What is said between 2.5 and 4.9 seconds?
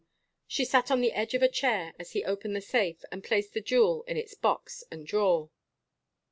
the safe and placed the jewel in its box